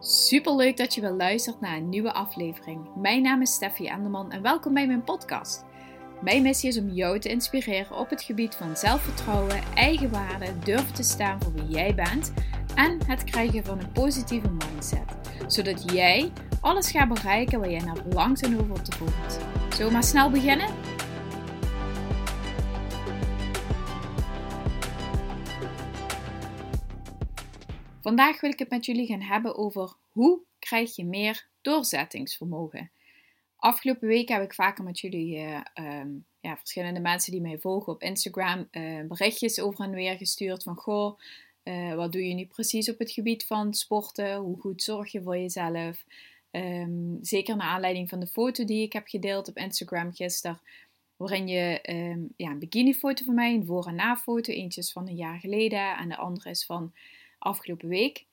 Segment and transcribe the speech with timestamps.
[0.00, 2.88] Super leuk dat je weer luistert naar een nieuwe aflevering.
[2.96, 5.64] Mijn naam is Steffi Enderman en welkom bij mijn podcast.
[6.20, 11.02] Mijn missie is om jou te inspireren op het gebied van zelfvertrouwen, eigenwaarde, durven te
[11.02, 12.32] staan voor wie jij bent
[12.74, 15.04] en het krijgen van een positieve mindset.
[15.46, 19.38] Zodat jij alles gaat bereiken waar jij naar verlangt en over te voelt.
[19.70, 20.68] Zullen we maar snel beginnen?
[28.06, 32.90] Vandaag wil ik het met jullie gaan hebben over hoe krijg je meer doorzettingsvermogen.
[33.56, 37.92] Afgelopen week heb ik vaker met jullie, uh, um, ja, verschillende mensen die mij volgen
[37.92, 41.18] op Instagram, uh, berichtjes over en weer gestuurd van goh,
[41.64, 44.36] uh, wat doe je nu precies op het gebied van sporten?
[44.36, 46.04] Hoe goed zorg je voor jezelf?
[46.50, 50.60] Um, zeker naar aanleiding van de foto die ik heb gedeeld op Instagram gisteren,
[51.16, 55.08] waarin je um, ja, een bikinifoto van mij, een voor- en na-foto, eentje is van
[55.08, 56.92] een jaar geleden en de andere is van
[57.46, 58.26] afgelopen week.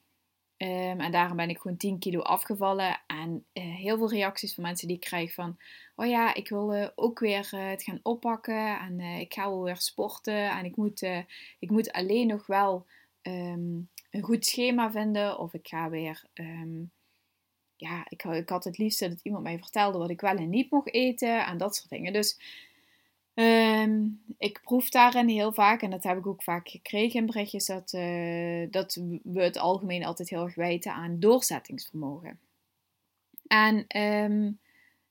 [0.57, 3.01] Um, en daarom ben ik gewoon 10 kilo afgevallen.
[3.07, 5.57] En uh, heel veel reacties van mensen die ik krijg van...
[5.95, 8.79] Oh ja, ik wil uh, ook weer uh, het gaan oppakken.
[8.79, 10.49] En ik ga wel weer sporten.
[10.49, 11.01] En ik moet,
[11.59, 12.85] ik moet alleen nog wel
[13.21, 15.39] um, een goed schema vinden.
[15.39, 16.23] Of ik ga weer...
[16.33, 16.91] Um,
[17.75, 20.71] ja, ik, ik had het liefst dat iemand mij vertelde wat ik wel en niet
[20.71, 21.45] mocht eten.
[21.45, 22.13] En dat soort dingen.
[22.13, 22.39] Dus
[23.35, 27.65] Um, ik proef daarin heel vaak, en dat heb ik ook vaak gekregen in berichtjes,
[27.65, 32.39] dat, uh, dat we het algemeen altijd heel erg wijten aan doorzettingsvermogen.
[33.47, 34.59] En um,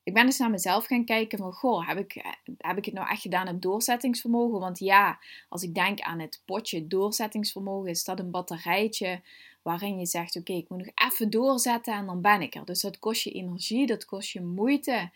[0.03, 3.09] ik ben dus naar mezelf gaan kijken van, goh, heb ik, heb ik het nou
[3.09, 4.61] echt gedaan aan doorzettingsvermogen?
[4.61, 9.21] Want ja, als ik denk aan het potje doorzettingsvermogen, is dat een batterijtje
[9.63, 12.65] waarin je zegt, oké, ik moet nog even doorzetten en dan ben ik er.
[12.65, 15.11] Dus dat kost je energie, dat kost je moeite.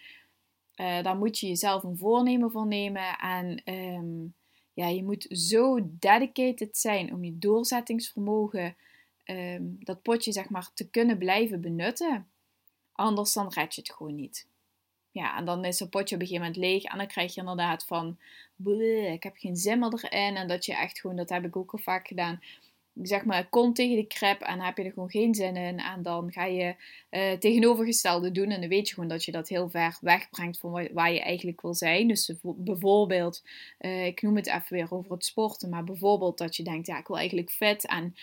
[0.76, 3.18] Uh, daar moet je jezelf een voornemen voor nemen.
[3.18, 4.34] En um,
[4.74, 8.76] ja, je moet zo dedicated zijn om je doorzettingsvermogen,
[9.24, 12.28] um, dat potje zeg maar, te kunnen blijven benutten.
[12.92, 14.46] Anders dan red je het gewoon niet.
[15.10, 16.84] Ja, en dan is het potje op een gegeven moment leeg.
[16.84, 18.18] En dan krijg je inderdaad van,
[19.12, 20.36] ik heb geen zin meer erin.
[20.36, 22.40] En dat je echt gewoon, dat heb ik ook al vaak gedaan
[23.02, 25.78] zeg maar, kont tegen de krep en heb je er gewoon geen zin in.
[25.78, 26.74] En dan ga je
[27.10, 28.50] uh, tegenovergestelde doen.
[28.50, 31.60] En dan weet je gewoon dat je dat heel ver wegbrengt van waar je eigenlijk
[31.60, 32.08] wil zijn.
[32.08, 33.42] Dus bijvoorbeeld,
[33.80, 35.68] uh, ik noem het even weer over het sporten.
[35.68, 38.14] Maar bijvoorbeeld dat je denkt, ja, ik wil eigenlijk fit en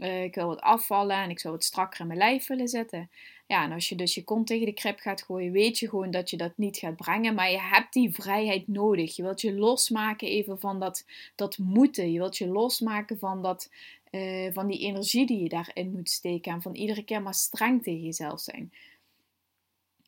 [0.00, 3.10] uh, ik wil wat afvallen en ik zou wat strakker in mijn lijf willen zitten.
[3.46, 6.10] Ja, en als je dus je kont tegen de krip gaat gooien, weet je gewoon
[6.10, 7.34] dat je dat niet gaat brengen.
[7.34, 9.16] Maar je hebt die vrijheid nodig.
[9.16, 11.04] Je wilt je losmaken even van dat,
[11.34, 12.12] dat moeten.
[12.12, 13.70] Je wilt je losmaken van dat,
[14.16, 16.52] uh, van die energie die je daarin moet steken.
[16.52, 18.72] En van iedere keer maar streng tegen jezelf zijn.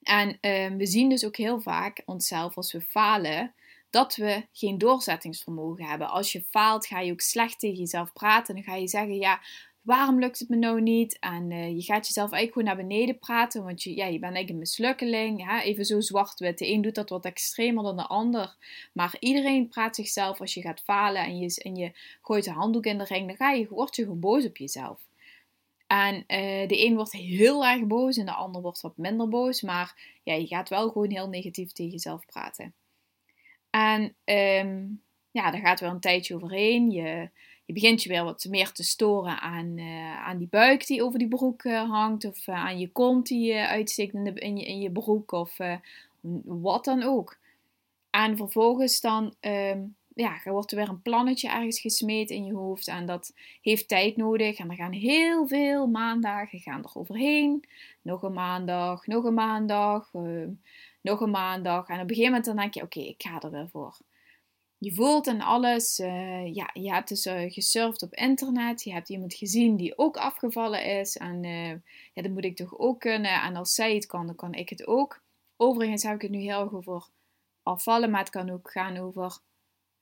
[0.03, 3.55] En uh, we zien dus ook heel vaak onszelf als we falen,
[3.91, 6.09] dat we geen doorzettingsvermogen hebben.
[6.09, 8.55] Als je faalt, ga je ook slecht tegen jezelf praten.
[8.55, 9.41] Dan ga je zeggen, ja,
[9.89, 11.19] waarom lukt het me nou niet?
[11.19, 14.23] En uh, je gaat jezelf eigenlijk gewoon naar beneden praten, want je, ja, je bent
[14.23, 15.41] eigenlijk een mislukkeling.
[15.41, 15.63] Ja?
[15.63, 16.59] Even zo zwart-wit.
[16.59, 18.57] De een doet dat wat extremer dan de ander.
[18.93, 22.85] Maar iedereen praat zichzelf als je gaat falen en je, en je gooit de handdoek
[22.85, 25.07] in de ring, dan ga je, word je gewoon boos op jezelf.
[25.87, 29.63] En uh, de een wordt heel erg boos en de ander wordt wat minder boos.
[29.63, 32.75] Maar ja, je gaat wel gewoon heel negatief tegen jezelf praten.
[33.71, 36.91] En um, ja, daar gaat wel een tijdje overheen.
[36.91, 37.31] Je,
[37.69, 41.19] je begint je weer wat meer te storen aan, uh, aan die buik die over
[41.19, 42.25] die broek uh, hangt.
[42.25, 45.33] Of uh, aan je kont die uitsteekt in, in, je, in je broek.
[45.33, 45.57] Of
[46.45, 47.39] wat dan ook.
[48.11, 52.89] En vervolgens dan um, ja, wordt er weer een plannetje ergens gesmeed in je hoofd.
[52.89, 54.59] En dat heeft tijd nodig.
[54.59, 57.65] En er gaan heel veel maandagen gaan er overheen.
[58.03, 60.51] Nog een maandag, nog een maandag, ehm,
[61.01, 61.89] nog een maandag.
[61.89, 63.99] En op een gegeven moment dan denk je, oké, ik ga er weer voor
[64.79, 65.99] je voelt en alles.
[65.99, 68.83] Uh, ja, je hebt dus uh, gesurfd op internet.
[68.83, 71.17] Je hebt iemand gezien die ook afgevallen is.
[71.17, 71.71] En uh,
[72.13, 73.43] ja, dat moet ik toch ook kunnen.
[73.43, 75.23] En als zij het kan, dan kan ik het ook.
[75.57, 77.07] Overigens heb ik het nu heel erg over
[77.63, 78.11] afvallen.
[78.11, 79.39] Maar het kan ook gaan over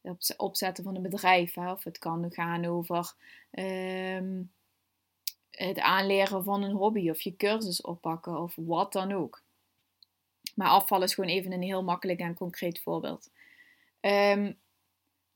[0.01, 1.57] het opzetten van een bedrijf.
[1.57, 3.13] Of het kan gaan over
[3.51, 4.53] um,
[5.51, 7.11] het aanleren van een hobby.
[7.11, 8.41] Of je cursus oppakken.
[8.43, 9.43] Of wat dan ook.
[10.55, 13.31] Maar afvallen is gewoon even een heel makkelijk en concreet voorbeeld.
[14.01, 14.59] Um,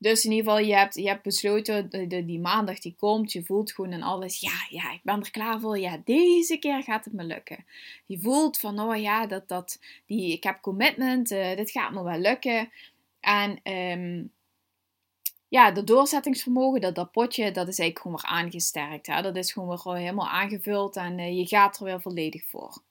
[0.01, 3.71] dus in ieder geval, je hebt, je hebt besloten, die maandag die komt, je voelt
[3.71, 7.13] gewoon en alles, ja, ja, ik ben er klaar voor, ja, deze keer gaat het
[7.13, 7.65] me lukken.
[8.05, 12.03] Je voelt van, oh ja, dat, dat, die, ik heb commitment, uh, dit gaat me
[12.03, 12.71] wel lukken.
[13.19, 14.31] En um,
[15.47, 19.07] ja, dat doorzettingsvermogen, dat, dat potje, dat is eigenlijk gewoon weer aangesterkt.
[19.07, 19.21] Hè?
[19.21, 22.81] Dat is gewoon weer helemaal aangevuld en uh, je gaat er weer volledig voor.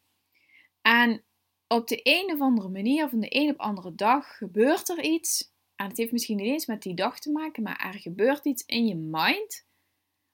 [0.82, 1.22] En
[1.68, 5.49] op de een of andere manier, van de een op andere dag, gebeurt er iets
[5.80, 8.64] en het heeft misschien niet eens met die dag te maken, maar er gebeurt iets
[8.66, 9.66] in je mind,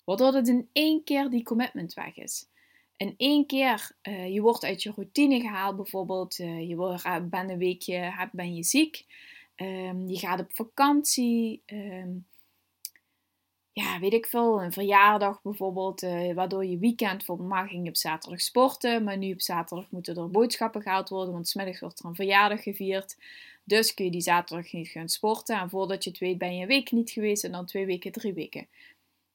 [0.04, 2.48] waardoor het in één keer die commitment weg is.
[2.96, 6.76] in één keer, uh, je wordt uit je routine gehaald bijvoorbeeld, uh, je
[7.31, 9.04] bent een weekje, ben je ziek,
[9.56, 12.26] um, je gaat op vakantie, um,
[13.72, 16.00] ja, weet ik veel, een verjaardag bijvoorbeeld,
[16.34, 20.31] waardoor je weekend, bijvoorbeeld mag ging op zaterdag sporten, maar nu op zaterdag moeten er
[20.31, 23.16] boodschappen gehaald worden, want smiddags wordt er een verjaardag gevierd.
[23.68, 26.62] Dus kun je die zaterdag niet gaan sporten en voordat je het weet ben je
[26.62, 28.68] een week niet geweest en dan twee weken, drie weken.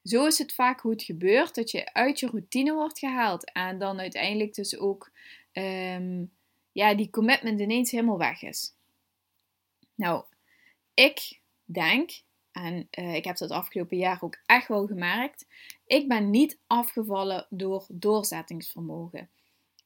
[0.04, 3.80] Zo is het vaak hoe het gebeurt, dat je uit je routine wordt gehaald en
[3.80, 5.12] dan uiteindelijk dus ook
[5.54, 6.31] um,
[6.72, 8.74] ja, die commitment ineens helemaal weg is.
[9.95, 10.24] Nou,
[10.94, 12.12] ik denk,
[12.51, 15.45] en uh, ik heb dat afgelopen jaar ook echt wel gemerkt,
[15.86, 19.30] ik ben niet afgevallen door doorzettingsvermogen.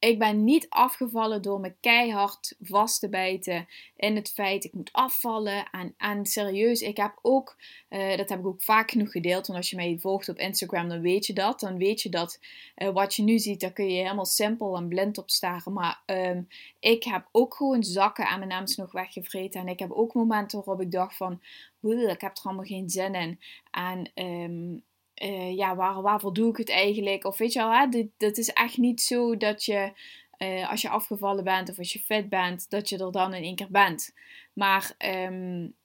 [0.06, 4.90] Ik ben niet afgevallen door me keihard vast te bijten in het feit ik moet
[4.92, 5.70] afvallen.
[5.72, 7.58] En, en serieus, ik heb ook,
[7.90, 9.48] uh, dat heb ik ook vaak genoeg gedeeld.
[9.48, 11.60] Want als je mij volgt op Instagram, dan weet je dat.
[11.60, 12.40] Dan weet je dat
[12.78, 15.74] uh, wat je nu ziet, daar kun je helemaal simpel en blind op staren.
[15.74, 16.48] Maar um,
[16.80, 19.62] ik heb ook gewoon zakken aan mijn naams nog weggevreten.
[19.62, 21.42] En ik heb ook momenten waarop ik dacht van,
[21.82, 23.40] ik heb er allemaal geen zin in.
[23.72, 24.84] En um,
[25.24, 27.26] uh, ja, waar, waarvoor doe ik het eigenlijk?
[27.26, 29.92] Of weet je wel, hè, dit, dat is echt niet zo dat je,
[30.38, 33.44] uh, als je afgevallen bent of als je fit bent, dat je er dan in
[33.44, 34.14] één keer bent.
[34.54, 35.76] Maar um,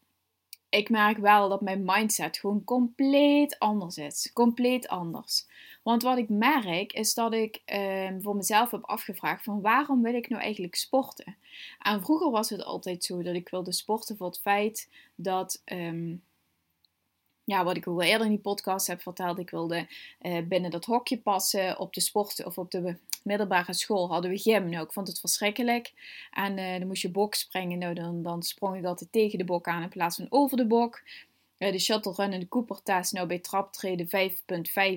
[0.69, 4.31] ik merk wel dat mijn mindset gewoon compleet anders is.
[4.33, 5.47] Compleet anders.
[5.83, 10.15] Want wat ik merk is dat ik um, voor mezelf heb afgevraagd van waarom wil
[10.15, 11.37] ik nou eigenlijk sporten?
[11.79, 15.63] En vroeger was het altijd zo dat ik wilde sporten voor het feit dat...
[15.65, 16.23] Um,
[17.51, 19.87] ja, wat ik al eerder in die podcast heb verteld, ik wilde
[20.23, 24.39] uh, binnen dat hokje passen op de sport of op de middelbare school hadden we
[24.39, 24.69] gym.
[24.69, 25.93] Nou, ik vond het verschrikkelijk.
[26.31, 27.79] En uh, dan moest je bok springen.
[27.79, 30.67] Nou, dan, dan sprong ik altijd tegen de bok aan in plaats van over de
[30.67, 31.03] bok.
[31.61, 33.13] De shuttle run en de Cooper test.
[33.13, 34.07] Nou, bij traptreden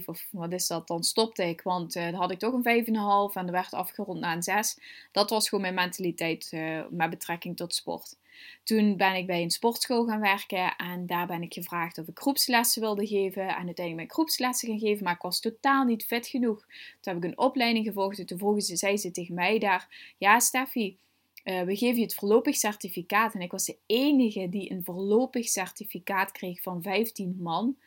[0.02, 0.88] 5.5 of wat is dat?
[0.88, 4.20] Dan stopte ik, want uh, dan had ik toch een 5,5 en er werd afgerond
[4.20, 4.80] naar een 6.
[5.12, 6.52] Dat was gewoon mijn mentaliteit
[6.90, 8.16] met betrekking tot sport.
[8.64, 12.20] Toen ben ik bij een sportschool gaan werken en daar ben ik gevraagd of ik
[12.20, 13.42] groepslessen wilde geven.
[13.42, 16.60] En uiteindelijk ben ik groepslessen gaan geven, maar ik was totaal niet fit genoeg.
[17.00, 20.14] Toen heb ik een opleiding gevolgd en toen vroegen ze, zei ze tegen mij daar,
[20.18, 20.98] ja Steffi,
[21.44, 23.34] uh, we geven je het voorlopig certificaat.
[23.34, 27.78] En ik was de enige die een voorlopig certificaat kreeg van 15 man.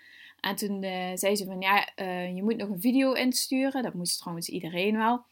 [0.41, 3.83] En toen uh, zei ze van ja, uh, je moet nog een video insturen.
[3.83, 5.25] Dat moest trouwens iedereen wel.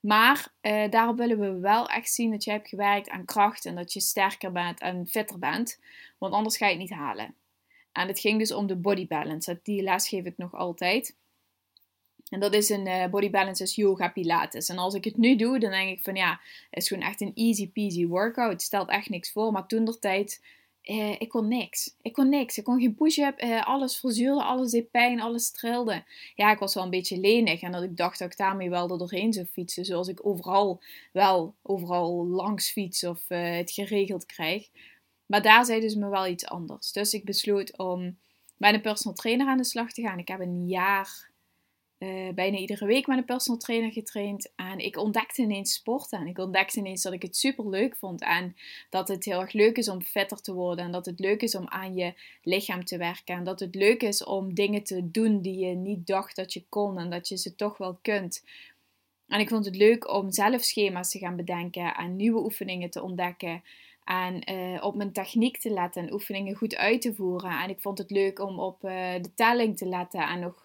[0.00, 0.52] Maar
[0.90, 4.00] daarop willen we wel echt zien dat je hebt gewerkt aan kracht en dat je
[4.00, 5.80] sterker bent en fitter bent.
[6.18, 7.34] Want anders ga je het niet halen.
[7.92, 9.60] En het ging dus om de body balance.
[9.62, 11.16] Die les geef ik nog altijd.
[12.28, 14.68] En dat is een uh, body balance yoga pilates.
[14.68, 16.40] En als ik het nu doe, dan denk ik van ja,
[16.70, 18.52] het is gewoon echt een easy peasy workout.
[18.52, 19.52] Het stelt echt niks voor.
[19.52, 20.40] Maar toen der tijd
[20.84, 21.96] uh, ik kon niks.
[22.02, 22.58] Ik kon niks.
[22.58, 23.42] Ik kon geen push-up.
[23.42, 26.04] Uh, alles verzuurde, alles deed pijn, alles trilde.
[26.34, 27.62] Ja, ik was wel een beetje lenig.
[27.62, 29.84] En dat ik dacht dat ik daarmee wel er doorheen zou fietsen.
[29.84, 30.82] Zoals ik overal
[31.12, 34.68] wel overal langs fiets of het geregeld krijg.
[35.26, 36.92] Maar daar zeiden ze me wel iets anders.
[36.92, 38.18] Dus ik besloot om
[38.56, 40.18] bij een personal trainer aan de slag te gaan.
[40.18, 41.30] Ik heb een jaar
[41.98, 44.52] uh, bijna iedere week met een personal trainer getraind.
[44.56, 46.18] En ik ontdekte ineens sporten.
[46.18, 48.22] En ik ontdekte ineens dat ik het super leuk vond.
[48.22, 48.56] En
[48.90, 50.84] dat het heel erg leuk is om fitter te worden.
[50.84, 53.36] En dat het leuk is om aan je lichaam te werken.
[53.36, 56.64] En dat het leuk is om dingen te doen die je niet dacht dat je
[56.68, 56.98] kon.
[56.98, 58.44] En dat je ze toch wel kunt.
[59.28, 61.94] En ik vond het leuk om zelf schema's te gaan bedenken.
[61.94, 63.62] En nieuwe oefeningen te ontdekken.
[64.04, 67.60] En uh, op mijn techniek te letten en oefeningen goed uit te voeren.
[67.62, 70.62] En ik vond het leuk om op uh, de telling te letten en nog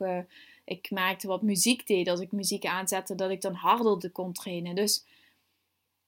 [0.70, 2.08] ik merkte wat muziek deed.
[2.08, 4.76] Als ik muziek aanzette, dat ik dan harder kon trainen.
[4.76, 5.06] Dus,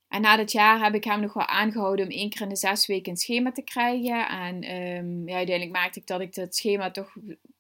[0.08, 2.56] en na dat jaar heb ik hem nog wel aangehouden om één keer in de
[2.56, 4.28] zes weken een schema te krijgen.
[4.28, 7.16] En um, ja, uiteindelijk merkte ik dat ik dat schema toch,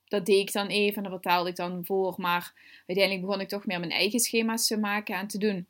[0.05, 2.13] dat deed ik dan even en dat vertelde ik dan voor.
[2.17, 2.53] Maar
[2.87, 5.67] uiteindelijk begon ik toch meer mijn eigen schema's te maken en te doen.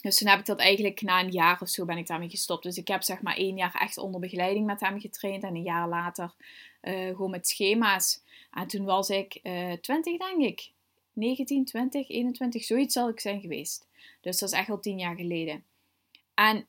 [0.00, 2.62] Dus toen heb ik dat eigenlijk na een jaar of zo ben ik daarmee gestopt.
[2.62, 5.42] Dus ik heb zeg maar één jaar echt onder begeleiding met hem getraind.
[5.42, 6.34] En een jaar later
[6.82, 8.22] uh, gewoon met schema's.
[8.50, 10.70] En toen was ik uh, 20 denk ik.
[11.12, 13.86] 19, 20, 21, zoiets zal ik zijn geweest.
[14.20, 15.64] Dus dat is echt al tien jaar geleden.
[16.34, 16.66] En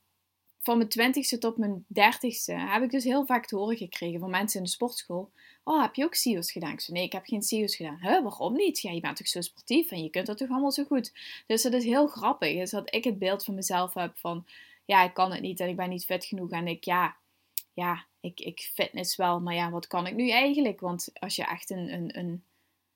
[0.59, 4.29] van mijn twintigste tot mijn dertigste heb ik dus heel vaak te horen gekregen van
[4.29, 5.31] mensen in de sportschool.
[5.63, 6.71] Oh, heb je ook CIO's gedaan?
[6.71, 7.99] Ik zei, nee, ik heb geen CIO's gedaan.
[8.01, 8.79] Huh, waarom niet?
[8.79, 11.13] Ja, je bent toch zo sportief en je kunt dat toch allemaal zo goed?
[11.47, 12.57] Dus dat is heel grappig.
[12.57, 14.45] Dus dat ik het beeld van mezelf heb van,
[14.85, 16.51] ja, ik kan het niet en ik ben niet fit genoeg.
[16.51, 17.15] En ik, ja,
[17.73, 20.79] ja, ik, ik fitness wel, maar ja, wat kan ik nu eigenlijk?
[20.79, 22.43] Want als je echt een, een, een,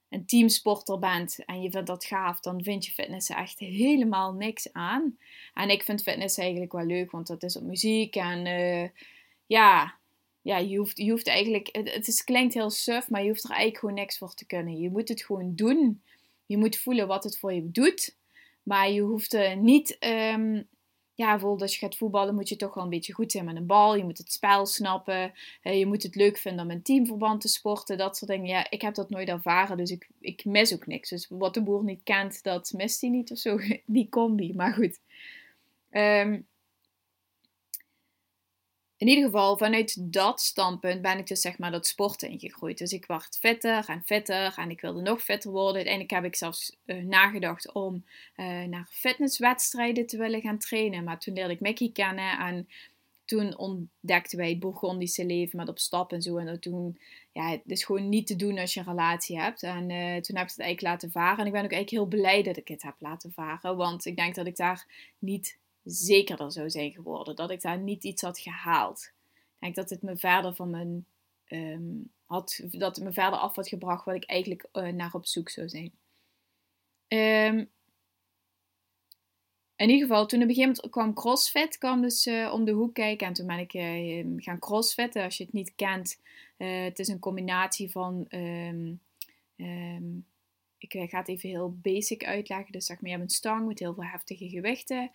[0.10, 4.74] een teamsporter bent en je vindt dat gaaf, dan vind je fitness echt helemaal niks
[4.74, 5.18] aan.
[5.54, 8.90] En ik vind fitness eigenlijk wel leuk, want dat is op muziek en uh,
[9.46, 9.98] ja,
[10.46, 13.44] ja, je hoeft, je hoeft eigenlijk, het, het is, klinkt heel suf, maar je hoeft
[13.44, 14.78] er eigenlijk gewoon niks voor te kunnen.
[14.78, 16.02] Je moet het gewoon doen.
[16.46, 18.16] Je moet voelen wat het voor je doet.
[18.64, 20.68] Maar je hoeft uh, niet um,
[21.16, 23.56] ja, bijvoorbeeld als je gaat voetballen moet je toch wel een beetje goed zijn met
[23.56, 23.96] een bal.
[23.96, 25.34] Je moet het spel snappen.
[25.64, 27.98] Uh, je moet het leuk vinden om in teamverband te sporten.
[27.98, 28.48] Dat soort dingen.
[28.48, 31.10] Ja, ik heb dat nooit ervaren, dus ik, ik mis ook niks.
[31.10, 33.60] Dus wat de boer niet kent, dat mist hij niet of zo.
[33.86, 35.00] Die combi, maar goed.
[35.92, 36.48] Um,
[39.06, 42.78] in ieder geval, vanuit dat standpunt ben ik dus zeg maar dat sporten ingegroeid.
[42.78, 45.76] Dus ik werd fitter en fitter en ik wilde nog fitter worden.
[45.76, 51.04] Uiteindelijk heb ik zelfs uh, nagedacht om uh, naar fitnesswedstrijden te willen gaan trainen.
[51.04, 52.68] Maar toen leerde ik Mickey kennen en
[53.26, 56.38] toen ontdekten wij het Bourgondische leven met op stap en zo.
[56.38, 57.00] En toen,
[57.32, 59.64] ja, het is gewoon niet te doen als je een relatie hebt.
[59.64, 61.40] En uh, toen heb ik het eigenlijk laten varen.
[61.40, 63.78] En ik ben ook eigenlijk heel blij dat ik het heb laten varen.
[63.78, 64.86] Want ik denk dat ik daar
[65.20, 67.36] niet zekerder zou zijn geworden.
[67.36, 69.12] Dat ik daar niet iets had gehaald.
[69.34, 71.06] Ik denk dat het me verder van mijn.
[71.48, 75.26] Um, had, dat het me verder af had gebracht wat ik eigenlijk uh, naar op
[75.26, 75.92] zoek zou zijn.
[77.08, 77.70] Um,
[79.76, 82.94] in ieder geval, toen een gegeven moment kwam CrossFit kwam dus uh, om de hoek
[82.94, 83.28] kijken.
[83.28, 85.24] En toen ben ik uh, gaan crossfitten.
[85.24, 86.22] Als je het niet kent,
[86.58, 88.28] uh, het is een combinatie van...
[90.78, 92.72] Ik ga het even heel basic uitleggen.
[92.72, 95.12] Dus zeg maar, je hebt een stang met heel veel heftige gewichten.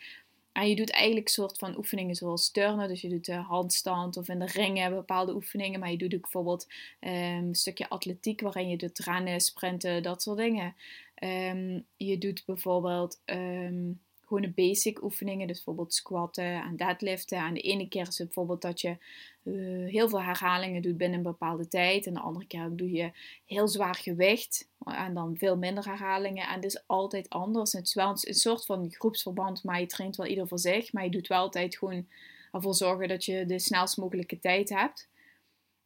[0.52, 2.88] En je doet eigenlijk soort van oefeningen zoals turnen.
[2.88, 5.80] Dus je doet de handstand of in de ringen bepaalde oefeningen.
[5.80, 6.66] Maar je doet ook bijvoorbeeld
[7.00, 10.75] um, een stukje atletiek waarin je doet rennen, sprinten, dat soort dingen.
[11.23, 15.46] Um, je doet bijvoorbeeld um, gewoon de basic oefeningen.
[15.46, 17.38] Dus bijvoorbeeld squatten en deadliften.
[17.38, 18.96] En de ene keer is het bijvoorbeeld dat je
[19.42, 22.06] uh, heel veel herhalingen doet binnen een bepaalde tijd.
[22.06, 23.10] En de andere keer doe je
[23.46, 24.68] heel zwaar gewicht.
[24.84, 26.49] En dan veel minder herhalingen.
[26.49, 27.72] En het is altijd anders.
[27.72, 29.64] Het is wel een, soort van groepsverband.
[29.64, 30.92] Maar je traint wel ieder voor zich.
[30.92, 32.06] Maar je doet wel altijd gewoon
[32.52, 35.08] ervoor zorgen dat je de snelst mogelijke tijd hebt.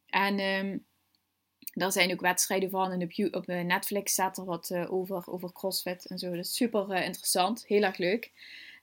[0.05, 0.39] En...
[0.39, 0.85] Um,
[1.75, 5.51] daar zijn ook wedstrijden van en op, op Netflix staat er wat uh, over, over
[5.51, 6.29] CrossFit en zo.
[6.29, 8.31] Dat is super uh, interessant, heel erg leuk.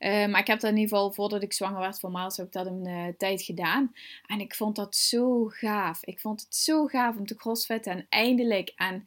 [0.00, 2.52] Maar ik heb dat in ieder geval, voordat ik zwanger werd van Miles, heb ik
[2.52, 3.94] dat een tijd gedaan.
[4.26, 6.04] En ik vond dat zo gaaf.
[6.04, 8.72] Ik vond het zo gaaf om te crossfitten en eindelijk.
[8.76, 9.04] En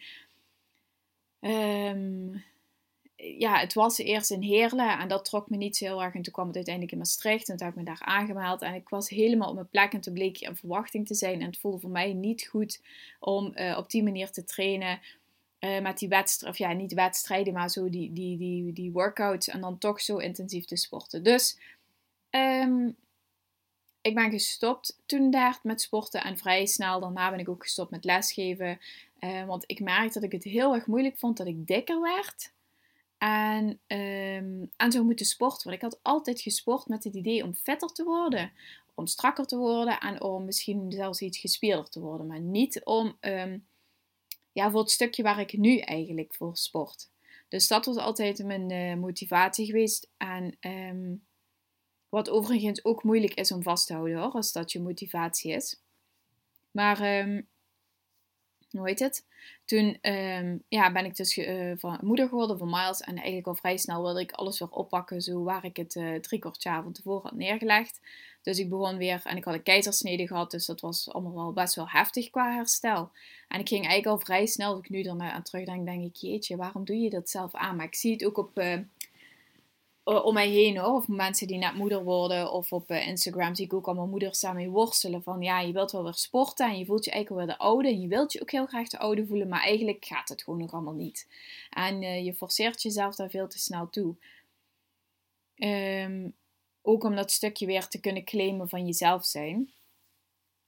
[1.41, 2.43] um,
[3.15, 6.13] ja, het was eerst in Heerlen en dat trok me niet zo heel erg.
[6.13, 8.62] En toen kwam het uiteindelijk in Maastricht en toen heb ik me daar aangemeld.
[8.62, 11.39] En ik was helemaal op mijn plek en toen bleek een verwachting te zijn.
[11.39, 12.81] En het voelde voor mij niet goed
[13.19, 15.00] om uh, op die manier te trainen.
[15.60, 19.48] Uh, met die wedstrijden, of ja, niet wedstrijden, maar zo die, die, die, die workouts.
[19.48, 21.24] En dan toch zo intensief te sporten.
[21.24, 21.60] Dus
[22.29, 22.95] um,
[24.01, 26.24] ik ben gestopt toen daar met sporten.
[26.24, 28.79] En vrij snel daarna ben ik ook gestopt met lesgeven.
[29.19, 32.53] Uh, want ik merkte dat ik het heel erg moeilijk vond dat ik dikker werd.
[33.25, 35.63] En, um, en zo moeten sporten.
[35.63, 38.51] Want ik had altijd gesport met het idee om vetter te worden,
[38.94, 42.27] om strakker te worden en om misschien zelfs iets gespierder te worden.
[42.27, 43.67] Maar niet om, um,
[44.51, 47.10] ja, voor het stukje waar ik nu eigenlijk voor sport.
[47.48, 50.10] Dus dat was altijd mijn uh, motivatie geweest.
[50.17, 51.25] En um,
[52.10, 55.82] wat overigens ook moeilijk is om vast te houden hoor, als dat je motivatie is.
[56.72, 57.48] Maar um,
[58.70, 59.25] hoe heet het?
[59.65, 63.01] Toen um, ja, ben ik dus uh, van moeder geworden van Miles.
[63.01, 65.22] En eigenlijk al vrij snel wilde ik alles weer oppakken.
[65.22, 68.01] Zo waar ik het uh, drie kwart jaar van tevoren had neergelegd.
[68.41, 69.22] Dus ik begon weer.
[69.24, 70.51] En ik had een keizersnede gehad.
[70.51, 73.12] Dus dat was allemaal wel best wel heftig qua herstel.
[73.48, 74.69] En ik ging eigenlijk al vrij snel.
[74.69, 77.75] Als ik nu er aan terugdenk, denk ik: jeetje, waarom doe je dat zelf aan?
[77.75, 78.60] Maar ik zie het ook op.
[78.60, 78.77] Uh,
[80.05, 80.93] om mij heen hoor.
[80.95, 82.51] Of mensen die net moeder worden.
[82.51, 85.24] Of op uh, Instagram zie ik ook allemaal moeders daarmee worstelen.
[85.24, 86.69] Van ja, je wilt wel weer sporten.
[86.69, 87.88] En je voelt je eigenlijk wel de oude.
[87.88, 89.47] En je wilt je ook heel graag de oude voelen.
[89.47, 91.27] Maar eigenlijk gaat het gewoon nog allemaal niet.
[91.69, 94.15] En uh, je forceert jezelf daar veel te snel toe.
[95.55, 96.35] Um,
[96.81, 99.74] ook om dat stukje weer te kunnen claimen van jezelf zijn.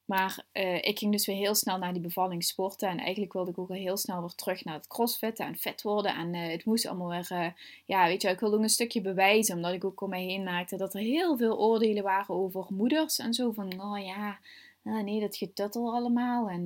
[0.07, 2.89] Maar uh, ik ging dus weer heel snel naar die bevalling sporten.
[2.89, 5.81] En eigenlijk wilde ik ook al heel snel weer terug naar het crossfitten en vet
[5.81, 6.15] worden.
[6.15, 7.47] En uh, het moest allemaal weer, uh,
[7.85, 9.55] ja, weet je, ik wilde ook een stukje bewijzen.
[9.55, 13.17] Omdat ik ook om mij heen maakte dat er heel veel oordelen waren over moeders.
[13.19, 14.39] En zo van, oh ja,
[14.81, 16.49] nee, dat getuttel allemaal.
[16.49, 16.63] En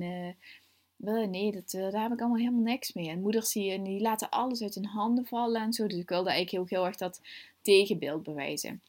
[1.30, 3.08] nee, dat, daar heb ik allemaal helemaal niks mee.
[3.08, 5.86] En moeders die, die laten alles uit hun handen vallen en zo.
[5.86, 7.20] Dus ik wilde eigenlijk heel, heel erg dat
[7.62, 8.82] tegenbeeld bewijzen.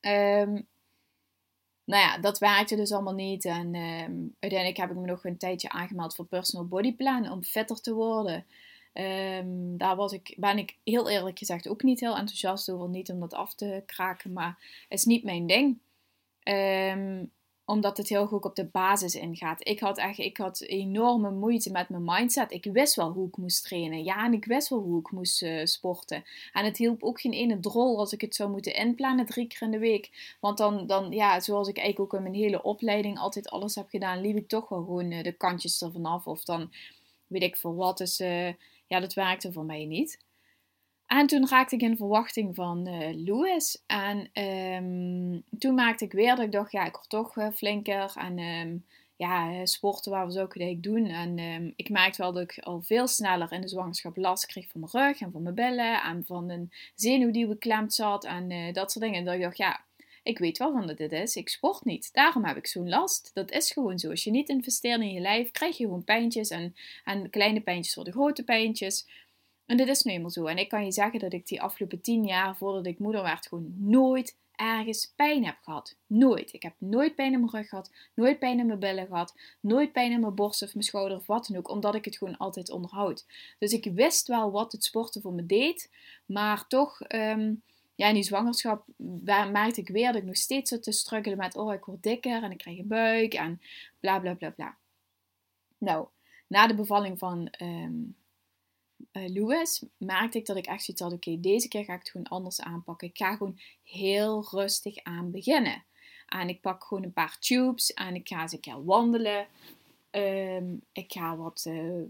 [0.00, 0.66] Um,
[1.90, 3.44] nou ja, dat werkte dus allemaal niet.
[3.44, 7.44] En um, uiteindelijk heb ik me nog een tijdje aangemeld voor Personal Body Plan om
[7.44, 8.44] vetter te worden.
[8.94, 12.88] Um, daar was ik, ben ik heel eerlijk gezegd ook niet heel enthousiast over.
[12.88, 15.78] Niet om dat af te kraken, maar het is niet mijn ding.
[16.44, 17.30] Um,
[17.70, 19.68] omdat het heel goed op de basis ingaat.
[19.68, 22.52] Ik had echt ik had enorme moeite met mijn mindset.
[22.52, 24.04] Ik wist wel hoe ik moest trainen.
[24.04, 26.24] Ja, en ik wist wel hoe ik moest uh, sporten.
[26.52, 29.62] En het hielp ook geen ene drol als ik het zou moeten inplannen drie keer
[29.62, 30.36] in de week.
[30.40, 33.88] Want dan, dan ja, zoals ik eigenlijk ook in mijn hele opleiding altijd alles heb
[33.88, 36.26] gedaan, liep ik toch wel gewoon uh, de kantjes ervan af.
[36.26, 36.70] Of dan
[37.26, 37.98] weet ik veel wat.
[37.98, 38.52] Dus uh,
[38.86, 40.18] ja, dat werkte voor mij niet.
[41.10, 43.82] En toen raakte ik in verwachting van uh, Louis.
[43.86, 48.12] En um, toen maakte ik weer dat ik dacht, ja, ik word toch uh, flinker.
[48.14, 48.84] En um,
[49.16, 51.06] ja, sporten waar we zo ik doen.
[51.06, 54.68] En um, ik merkte wel dat ik al veel sneller in de zwangerschap last kreeg
[54.68, 56.02] van mijn rug en van mijn billen.
[56.02, 59.18] En van een zenuw die beklemd zat en dat soort dingen.
[59.18, 59.84] En dat ik dacht, ja,
[60.22, 61.36] ik weet wel van dat dit is.
[61.36, 62.12] Ik sport niet.
[62.12, 63.30] Daarom heb ik zo'n last.
[63.34, 64.10] Dat is gewoon zo.
[64.10, 66.50] Als je niet investeert in je lijf, krijg je gewoon pijntjes.
[66.50, 66.74] En,
[67.04, 69.06] en kleine pijntjes worden grote pijntjes.
[69.70, 70.46] En dit is nu eenmaal zo.
[70.46, 73.46] En ik kan je zeggen dat ik die afgelopen tien jaar, voordat ik moeder werd,
[73.46, 75.96] gewoon nooit ergens pijn heb gehad.
[76.06, 76.52] Nooit.
[76.52, 79.92] Ik heb nooit pijn in mijn rug gehad, nooit pijn in mijn billen gehad, nooit
[79.92, 82.36] pijn in mijn borst of mijn schouder of wat dan ook, omdat ik het gewoon
[82.36, 83.26] altijd onderhoud.
[83.58, 85.90] Dus ik wist wel wat het sporten voor me deed,
[86.26, 87.62] maar toch, um,
[87.94, 88.84] ja, in die zwangerschap
[89.52, 92.42] merkte ik weer dat ik nog steeds zat te struggelen met, oh, ik word dikker
[92.42, 93.60] en ik krijg een buik en
[94.00, 94.76] bla bla bla bla.
[95.78, 96.06] Nou,
[96.46, 98.18] na de bevalling van um,
[99.12, 102.10] uh, Louis merkte ik dat ik echt zoiets had: oké, deze keer ga ik het
[102.10, 103.08] gewoon anders aanpakken.
[103.08, 105.84] Ik ga gewoon heel rustig aan beginnen.
[106.26, 109.46] En ik pak gewoon een paar tubes en ik ga eens een keer wandelen.
[110.10, 112.06] Ehm, ik ga wat uh,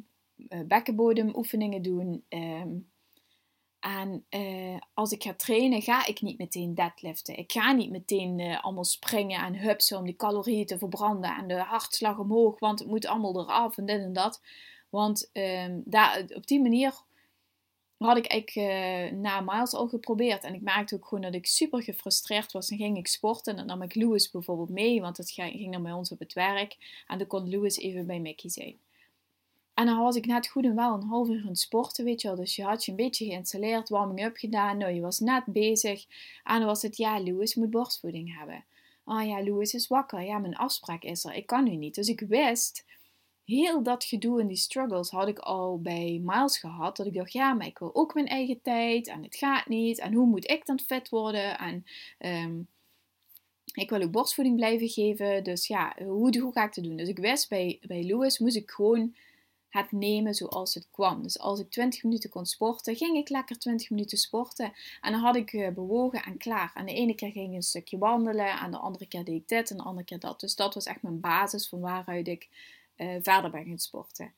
[0.67, 2.25] bekkenbodemoefeningen doen.
[2.29, 2.69] Ehm,
[3.81, 4.25] en
[4.95, 7.39] als ik ga trainen, ga ik niet meteen deadliften.
[7.39, 11.59] Ik ga niet meteen allemaal springen en hupsen om die calorieën te verbranden en de
[11.59, 14.41] hartslag omhoog, want het moet allemaal eraf en dit en dat.
[14.91, 16.95] Want um, daar, op die manier
[17.97, 20.45] had ik eigenlijk uh, na Miles al geprobeerd.
[20.45, 22.69] En ik merkte ook gewoon dat ik super gefrustreerd was.
[22.69, 25.83] Dan ging ik sporten en dan nam ik Louis bijvoorbeeld mee, want het ging dan
[25.83, 27.03] bij ons op het werk.
[27.07, 28.79] En dan kon Louis even bij Mickey zijn.
[29.75, 32.21] En dan was ik net goed en wel een half uur aan het sporten, weet
[32.21, 32.37] je wel.
[32.37, 34.79] Dus je had je een beetje geïnstalleerd, warming-up gedaan.
[34.79, 36.07] Nou, je was net bezig.
[36.45, 38.65] En dan was het, ja, Louis moet borstvoeding hebben.
[39.05, 40.23] Oh ja, Louis is wakker.
[40.23, 41.35] Ja, mijn afspraak is er.
[41.35, 41.95] Ik kan nu niet.
[41.95, 42.85] Dus ik wist
[43.51, 46.97] heel dat gedoe en die struggles had ik al bij Miles gehad.
[46.97, 49.99] Dat ik dacht, ja, maar ik wil ook mijn eigen tijd en het gaat niet.
[49.99, 51.59] En hoe moet ik dan fit worden?
[51.59, 51.85] En
[52.19, 52.69] um,
[53.73, 55.45] ik wil ook borstvoeding blijven geven.
[55.45, 56.97] Dus ja, hoe, hoe ga ik het doen?
[56.97, 59.15] Dus ik wist bij, bij Louis moest ik gewoon
[59.71, 61.23] het nemen zoals het kwam.
[61.23, 64.73] Dus als ik 20 minuten kon sporten, ging ik lekker 20 minuten sporten.
[65.01, 66.73] En dan had ik uh, bewogen en klaar.
[66.75, 69.49] En de ene keer ging ik een stukje wandelen, en de andere keer deed ik
[69.49, 70.41] dit en de andere keer dat.
[70.41, 72.49] Dus dat was echt mijn basis van waaruit ik
[73.01, 74.33] uh, verder ben gaan sporten.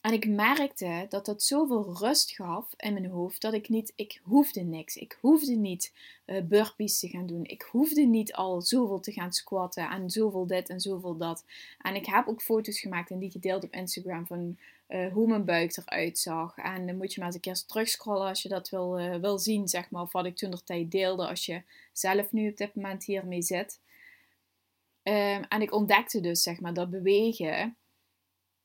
[0.00, 4.20] En ik merkte dat dat zoveel rust gaf in mijn hoofd dat ik niet, ik
[4.22, 4.96] hoefde niks.
[4.96, 5.92] Ik hoefde niet
[6.26, 7.44] uh, burpees te gaan doen.
[7.44, 11.44] Ik hoefde niet al zoveel te gaan squatten en zoveel dit en zoveel dat.
[11.78, 15.44] En ik heb ook foto's gemaakt en die gedeeld op Instagram van uh, hoe mijn
[15.44, 16.56] buik eruit zag.
[16.56, 19.68] En dan moet je maar eens een keer terugscrollen als je dat wil, wil zien,
[19.68, 20.02] zeg maar.
[20.02, 23.42] Of wat ik toen de tijd deelde als je zelf nu op dit moment hiermee
[23.42, 23.80] zit.
[25.10, 27.76] Um, en ik ontdekte dus, zeg maar, dat bewegen,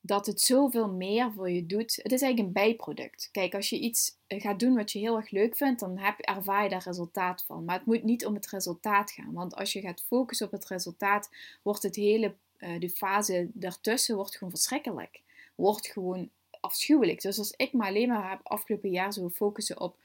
[0.01, 1.95] dat het zoveel meer voor je doet.
[1.95, 3.29] Het is eigenlijk een bijproduct.
[3.31, 6.19] Kijk, als je iets eh, gaat doen wat je heel erg leuk vindt, dan heb,
[6.19, 7.65] ervaar je daar resultaat van.
[7.65, 9.34] Maar het moet niet om het resultaat gaan.
[9.34, 11.29] Want als je gaat focussen op het resultaat,
[11.62, 15.21] wordt het hele, uh, de fase daartussen wordt gewoon verschrikkelijk.
[15.55, 16.29] Wordt gewoon
[16.60, 17.21] afschuwelijk.
[17.21, 19.97] Dus als ik me alleen maar heb afgelopen jaar zo focussen op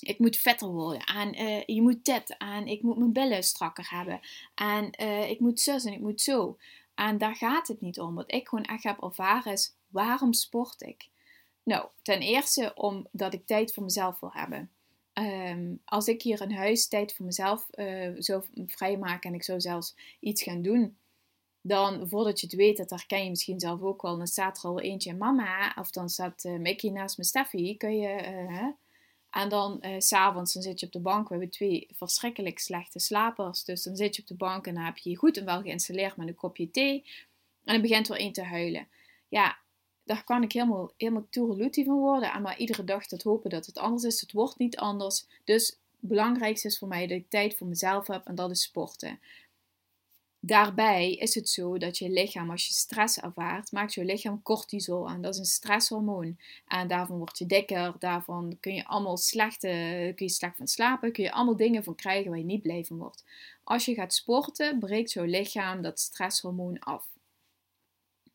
[0.00, 1.04] ik moet vetter worden.
[1.04, 2.36] En uh, je moet dit.
[2.36, 4.20] En ik moet mijn billen strakker hebben.
[4.54, 6.56] En uh, ik moet zus en ik moet zo.
[6.94, 8.14] En daar gaat het niet om.
[8.14, 11.08] Wat ik gewoon echt heb ervaren is, waarom sport ik?
[11.62, 14.70] Nou, ten eerste omdat ik tijd voor mezelf wil hebben.
[15.12, 19.60] Um, als ik hier in huis tijd voor mezelf uh, zou vrijmaken en ik zou
[19.60, 20.96] zelfs iets gaan doen,
[21.60, 24.64] dan voordat je het weet, dat herken je misschien zelf ook wel, dan staat er
[24.64, 28.74] al eentje mama, of dan staat uh, Mickey naast mijn Steffi, kun je,
[29.36, 31.28] en dan uh, s'avonds dan zit je op de bank.
[31.28, 33.64] We hebben twee verschrikkelijk slechte slapers.
[33.64, 35.60] Dus dan zit je op de bank en dan heb je je goed en wel
[35.60, 37.04] geïnstalleerd met een kopje thee.
[37.64, 38.88] En dan begint er één te huilen.
[39.28, 39.58] Ja,
[40.04, 42.32] daar kan ik helemaal, helemaal toerelutie van worden.
[42.32, 44.20] En maar iedere dag te hopen dat het anders is.
[44.20, 45.26] Het wordt niet anders.
[45.44, 48.26] Dus het belangrijkste is voor mij dat ik tijd voor mezelf heb.
[48.26, 49.18] En dat is sporten.
[50.46, 55.08] Daarbij is het zo dat je lichaam, als je stress ervaart, maakt je lichaam cortisol
[55.08, 55.22] aan.
[55.22, 56.36] Dat is een stresshormoon.
[56.66, 59.68] En daarvan word je dikker, daarvan kun je allemaal slechte,
[60.16, 62.84] kun je slecht van slapen, kun je allemaal dingen van krijgen waar je niet blij
[62.84, 63.24] van wordt.
[63.64, 67.06] Als je gaat sporten, breekt jouw lichaam dat stresshormoon af.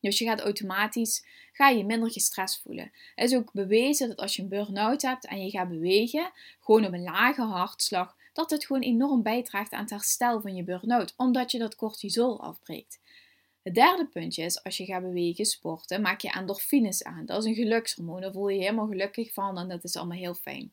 [0.00, 2.92] Dus je gaat automatisch, ga je minder gestrest voelen.
[3.14, 6.86] Het is ook bewezen dat als je een burn-out hebt en je gaat bewegen, gewoon
[6.86, 11.14] op een lage hartslag, dat het gewoon enorm bijdraagt aan het herstel van je burn-out,
[11.16, 13.00] omdat je dat cortisol afbreekt.
[13.62, 17.26] Het derde puntje is, als je gaat bewegen, sporten, maak je endorfines aan.
[17.26, 20.18] Dat is een gelukshormoon, daar voel je je helemaal gelukkig van en dat is allemaal
[20.18, 20.72] heel fijn.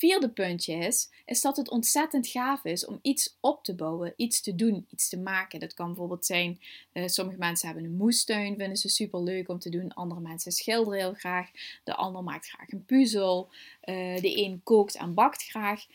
[0.00, 4.40] Vierde puntje is, is dat het ontzettend gaaf is om iets op te bouwen, iets
[4.40, 5.60] te doen, iets te maken.
[5.60, 6.60] Dat kan bijvoorbeeld zijn,
[6.92, 9.94] uh, sommige mensen hebben een moestuin, vinden ze super leuk om te doen.
[9.94, 11.50] Andere mensen schilderen heel graag,
[11.84, 13.48] de ander maakt graag een puzzel,
[13.84, 15.86] uh, de een kookt en bakt graag.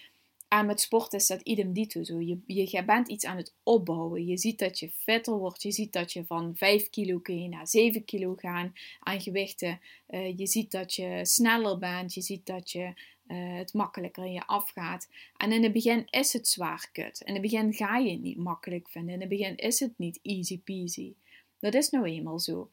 [0.47, 2.21] En met sport is dat idem dito zo.
[2.21, 4.25] Je, je, bent iets aan het opbouwen.
[4.25, 5.61] Je ziet dat je fitter wordt.
[5.61, 9.79] Je ziet dat je van 5 kilo kun je naar 7 kilo gaan aan gewichten.
[10.09, 12.13] Uh, je ziet dat je sneller bent.
[12.13, 12.93] Je ziet dat je
[13.27, 15.09] uh, het makkelijker in je afgaat.
[15.37, 17.21] En in het begin is het zwaar kut.
[17.21, 19.13] In het begin ga je het niet makkelijk vinden.
[19.13, 21.13] In het begin is het niet easy peasy.
[21.59, 22.69] Dat is nou eenmaal zo.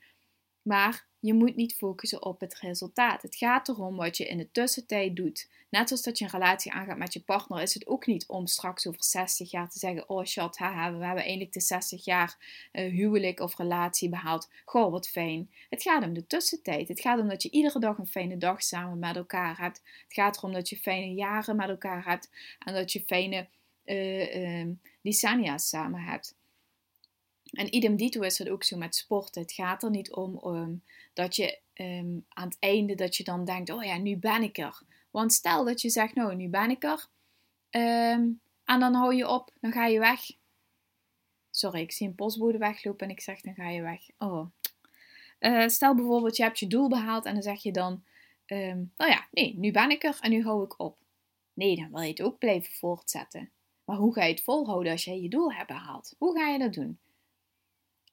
[0.62, 3.22] Maar je moet niet focussen op het resultaat.
[3.22, 5.48] Het gaat erom wat je in de tussentijd doet.
[5.68, 8.46] Net zoals dat je een relatie aangaat met je partner, is het ook niet om
[8.46, 12.36] straks over 60 jaar te zeggen: Oh haha, we hebben eindelijk de 60 jaar
[12.72, 14.50] uh, huwelijk of relatie behaald.
[14.64, 15.50] Goh, wat fijn.
[15.68, 16.88] Het gaat om de tussentijd.
[16.88, 19.82] Het gaat om dat je iedere dag een fijne dag samen met elkaar hebt.
[20.04, 23.48] Het gaat erom dat je fijne jaren met elkaar hebt en dat je fijne
[23.84, 24.66] uh,
[25.02, 26.34] decennia's samen hebt.
[27.52, 29.42] En idem dito is het ook zo met sporten.
[29.42, 30.82] Het gaat er niet om um,
[31.12, 34.58] dat je um, aan het einde dat je dan denkt, oh ja, nu ben ik
[34.58, 34.82] er.
[35.10, 37.06] Want stel dat je zegt, nou, nu ben ik er.
[37.70, 40.20] Um, en dan hou je op, dan ga je weg.
[41.50, 44.00] Sorry, ik zie een postbode weglopen en ik zeg, dan ga je weg.
[44.18, 44.46] Oh.
[45.40, 48.04] Uh, stel bijvoorbeeld, je hebt je doel behaald en dan zeg je dan,
[48.46, 50.98] nou ja, nee, nu ben ik er en nu hou ik op.
[51.54, 53.50] Nee, dan wil je het ook blijven voortzetten.
[53.84, 56.14] Maar hoe ga je het volhouden als jij je doel hebt behaald?
[56.18, 56.98] Hoe ga je dat doen?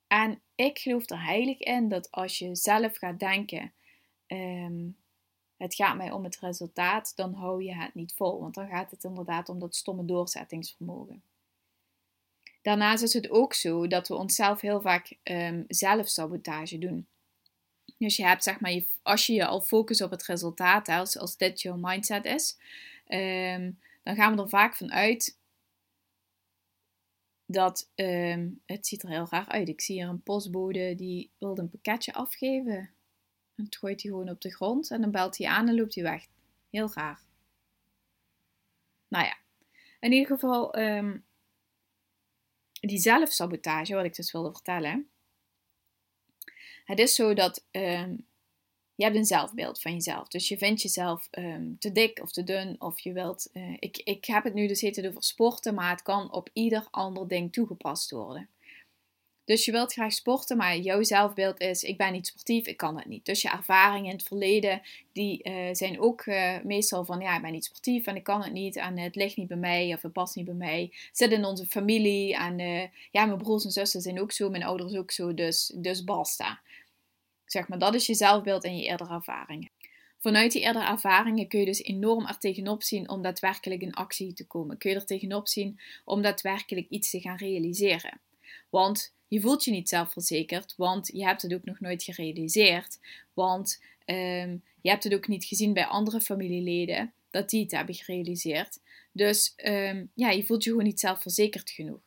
[0.09, 3.73] En ik geloof er heilig in dat als je zelf gaat denken,
[4.27, 4.97] um,
[5.57, 8.39] het gaat mij om het resultaat, dan hou je het niet vol.
[8.39, 11.23] Want dan gaat het inderdaad om dat stomme doorzettingsvermogen.
[12.61, 17.07] Daarnaast is het ook zo dat we onszelf heel vaak um, zelfsabotage doen.
[17.97, 21.37] Dus je hebt, zeg maar, als je je al focust op het resultaat, als, als
[21.37, 22.57] dit jouw mindset is,
[23.07, 25.38] um, dan gaan we er vaak van uit
[27.51, 29.67] dat um, het ziet er heel raar uit.
[29.67, 32.77] Ik zie hier een postbode die wilde een pakketje afgeven.
[33.55, 35.95] En het gooit hij gewoon op de grond en dan belt hij aan en loopt
[35.95, 36.27] hij weg.
[36.69, 37.21] Heel raar.
[39.07, 39.37] Nou ja,
[39.99, 41.25] in ieder geval um,
[42.71, 45.09] die zelfsabotage, wat ik dus wilde vertellen.
[46.85, 48.25] Het is zo dat um,
[48.99, 50.27] je hebt een zelfbeeld van jezelf.
[50.27, 52.75] Dus je vindt jezelf um, te dik of te dun.
[52.79, 53.49] Of je wilt.
[53.53, 56.87] Uh, ik, ik heb het nu dus heet over sporten, maar het kan op ieder
[56.91, 58.49] ander ding toegepast worden.
[59.45, 62.97] Dus je wilt graag sporten, maar jouw zelfbeeld is: ik ben niet sportief, ik kan
[62.97, 63.25] het niet.
[63.25, 64.81] Dus je ervaringen in het verleden,
[65.13, 68.43] die uh, zijn ook uh, meestal van: ja, ik ben niet sportief en ik kan
[68.43, 68.75] het niet.
[68.75, 70.93] En het ligt niet bij mij of het past niet bij mij.
[71.11, 72.35] Zit in onze familie.
[72.35, 72.57] En
[73.11, 75.33] ja, mijn broers en zussen zijn ook zo, mijn ouders ook zo.
[75.33, 76.61] Dus, dus basta.
[77.51, 79.69] Zeg maar, dat is je zelfbeeld en je eerdere ervaringen.
[80.17, 84.33] Vanuit die eerdere ervaringen kun je dus enorm er tegenop zien om daadwerkelijk in actie
[84.33, 84.77] te komen.
[84.77, 88.19] Kun je er tegenop zien om daadwerkelijk iets te gaan realiseren.
[88.69, 92.99] Want je voelt je niet zelfverzekerd, want je hebt het ook nog nooit gerealiseerd.
[93.33, 97.95] Want um, je hebt het ook niet gezien bij andere familieleden dat die het hebben
[97.95, 98.79] gerealiseerd.
[99.11, 102.01] Dus um, ja, je voelt je gewoon niet zelfverzekerd genoeg.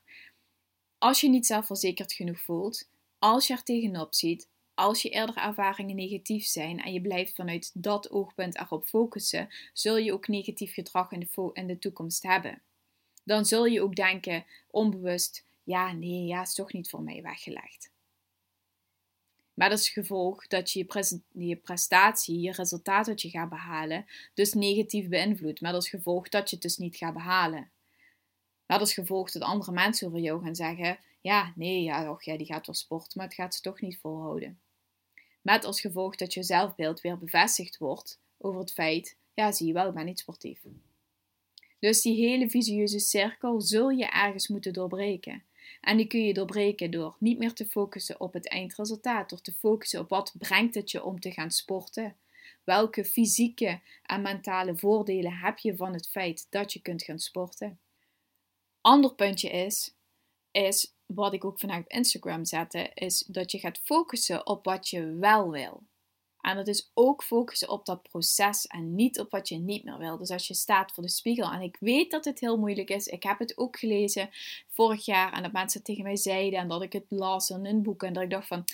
[0.99, 5.97] Als je niet zelfverzekerd genoeg voelt, als je er tegenop ziet, als je eerdere ervaringen
[5.97, 11.13] negatief zijn en je blijft vanuit dat oogpunt erop focussen, zul je ook negatief gedrag
[11.13, 12.63] in de, in de toekomst hebben.
[13.25, 17.91] Dan zul je ook denken, onbewust, ja, nee, ja, is toch niet voor mij weggelegd.
[19.55, 20.87] Maar dat is gevolg dat je
[21.33, 25.61] je, prestatie, je resultaat dat je gaat behalen, dus negatief beïnvloedt.
[25.61, 27.71] Maar dat gevolg dat je het dus niet gaat behalen.
[28.67, 32.23] Maar dat is gevolg dat andere mensen over jou gaan zeggen: ja, nee, ja, och,
[32.23, 34.61] ja, die gaat wel sporten, maar het gaat ze toch niet volhouden.
[35.43, 39.73] Met als gevolg dat je zelfbeeld weer bevestigd wordt over het feit, ja, zie je
[39.73, 40.61] wel, ik ben niet sportief.
[41.79, 45.45] Dus die hele visieuze cirkel zul je ergens moeten doorbreken.
[45.81, 49.53] En die kun je doorbreken door niet meer te focussen op het eindresultaat, door te
[49.53, 52.17] focussen op wat brengt het je om te gaan sporten.
[52.65, 57.79] Welke fysieke en mentale voordelen heb je van het feit dat je kunt gaan sporten?
[58.81, 59.95] Ander puntje is,
[60.51, 64.89] is wat ik ook vandaag op Instagram zette, is dat je gaat focussen op wat
[64.89, 65.83] je wel wil.
[66.41, 69.99] En dat is ook focussen op dat proces en niet op wat je niet meer
[69.99, 70.17] wil.
[70.17, 73.07] Dus als je staat voor de spiegel, en ik weet dat het heel moeilijk is,
[73.07, 74.31] ik heb het ook gelezen
[74.69, 77.83] vorig jaar en dat mensen tegen mij zeiden en dat ik het las in een
[77.83, 78.65] boek en dat ik dacht van,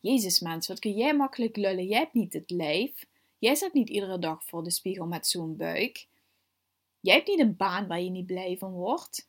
[0.00, 1.86] Jezus mens, wat kun jij makkelijk lullen?
[1.86, 3.06] Jij hebt niet het lijf.
[3.38, 6.06] Jij staat niet iedere dag voor de spiegel met zo'n buik.
[7.00, 9.28] Jij hebt niet een baan waar je niet blij van wordt.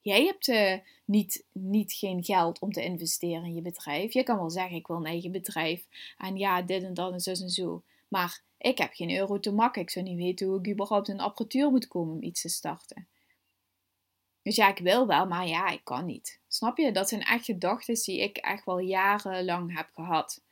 [0.00, 4.12] Jij hebt uh, niet, niet geen geld om te investeren in je bedrijf.
[4.12, 5.86] Je kan wel zeggen, ik wil een eigen bedrijf.
[6.18, 7.82] En ja, dit en dat en zo en zo.
[8.08, 9.82] Maar ik heb geen euro te makken.
[9.82, 13.08] Ik zou niet weten hoe ik überhaupt een apparatuur moet komen om iets te starten.
[14.42, 16.40] Dus ja, ik wil wel, maar ja, ik kan niet.
[16.48, 16.92] Snap je?
[16.92, 20.42] Dat zijn echt gedachten die ik echt wel jarenlang heb gehad.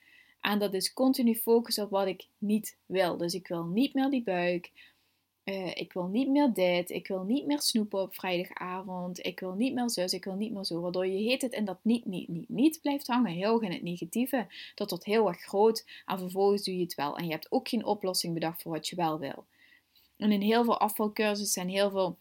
[0.40, 3.16] En dat is continu focussen op wat ik niet wil.
[3.16, 4.72] Dus ik wil niet meer die buik.
[5.48, 6.90] Uh, ik wil niet meer dit.
[6.90, 9.26] Ik wil niet meer snoepen op vrijdagavond.
[9.26, 10.12] Ik wil niet meer zus.
[10.12, 10.80] Ik wil niet meer zo.
[10.80, 13.32] Waardoor je heet het en dat niet, niet, niet, niet blijft hangen.
[13.32, 14.46] Heel erg in het negatieve.
[14.74, 15.86] Dat wordt heel erg groot.
[16.06, 17.16] En vervolgens doe je het wel.
[17.16, 19.44] En je hebt ook geen oplossing bedacht voor wat je wel wil.
[20.16, 22.16] En in heel veel afvalcursussen en heel veel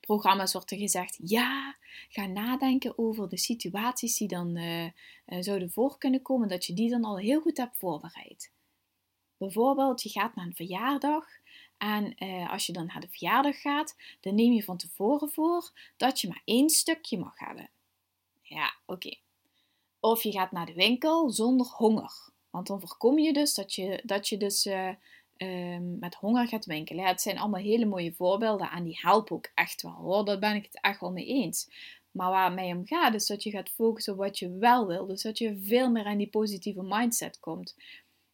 [0.00, 1.76] programma's wordt er gezegd: ja,
[2.08, 4.86] ga nadenken over de situaties die dan uh,
[5.40, 8.50] zouden voor kunnen komen, dat je die dan al heel goed hebt voorbereid.
[9.36, 11.26] Bijvoorbeeld, je gaat naar een verjaardag
[11.82, 15.70] en uh, als je dan naar de verjaardag gaat, dan neem je van tevoren voor
[15.96, 17.70] dat je maar één stukje mag hebben.
[18.42, 19.16] Ja, oké.
[20.00, 22.30] Of je gaat naar de winkel zonder honger.
[22.50, 24.66] Want dan voorkom je dus dat je, dat je dus
[25.42, 27.04] Ehm, met honger gaat winkelen.
[27.04, 30.24] het zijn allemaal hele mooie voorbeelden en die helpen ook echt wel hoor.
[30.24, 31.68] Daar ben ik het echt wel mee eens.
[32.10, 34.86] Maar waar het mij om gaat is dat je gaat focussen op wat je wel
[34.86, 35.06] wil.
[35.06, 37.76] Dus dat je veel meer in die positieve mindset komt.